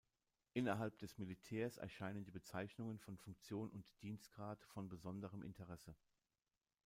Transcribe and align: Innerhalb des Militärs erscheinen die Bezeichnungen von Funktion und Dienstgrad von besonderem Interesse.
Innerhalb 0.53 0.97
des 0.97 1.19
Militärs 1.19 1.77
erscheinen 1.77 2.23
die 2.23 2.31
Bezeichnungen 2.31 2.97
von 2.97 3.19
Funktion 3.19 3.69
und 3.69 3.85
Dienstgrad 4.01 4.63
von 4.63 4.89
besonderem 4.89 5.43
Interesse. 5.43 5.95